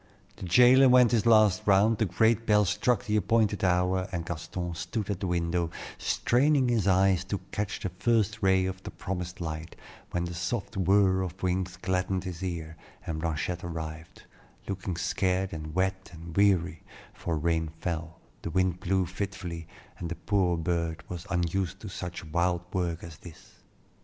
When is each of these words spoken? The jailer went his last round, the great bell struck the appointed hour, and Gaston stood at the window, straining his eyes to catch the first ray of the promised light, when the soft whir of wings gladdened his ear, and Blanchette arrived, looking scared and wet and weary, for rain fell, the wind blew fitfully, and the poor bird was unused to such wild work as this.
The 0.37 0.45
jailer 0.47 0.89
went 0.89 1.11
his 1.11 1.27
last 1.27 1.61
round, 1.67 1.99
the 1.99 2.05
great 2.07 2.47
bell 2.47 2.65
struck 2.65 3.05
the 3.05 3.17
appointed 3.17 3.63
hour, 3.63 4.09
and 4.11 4.25
Gaston 4.25 4.73
stood 4.73 5.11
at 5.11 5.19
the 5.19 5.27
window, 5.27 5.69
straining 5.99 6.69
his 6.69 6.87
eyes 6.87 7.23
to 7.25 7.37
catch 7.51 7.79
the 7.81 7.89
first 7.89 8.41
ray 8.41 8.65
of 8.65 8.81
the 8.81 8.89
promised 8.89 9.39
light, 9.39 9.75
when 10.09 10.23
the 10.25 10.33
soft 10.33 10.75
whir 10.75 11.21
of 11.21 11.43
wings 11.43 11.77
gladdened 11.79 12.23
his 12.23 12.41
ear, 12.41 12.77
and 13.05 13.19
Blanchette 13.19 13.63
arrived, 13.63 14.23
looking 14.67 14.97
scared 14.97 15.53
and 15.53 15.75
wet 15.75 16.09
and 16.11 16.35
weary, 16.35 16.81
for 17.13 17.37
rain 17.37 17.69
fell, 17.79 18.19
the 18.41 18.49
wind 18.49 18.79
blew 18.79 19.05
fitfully, 19.05 19.67
and 19.99 20.09
the 20.09 20.15
poor 20.15 20.57
bird 20.57 21.07
was 21.09 21.27
unused 21.29 21.79
to 21.79 21.89
such 21.89 22.25
wild 22.25 22.61
work 22.73 23.03
as 23.03 23.17
this. 23.19 23.61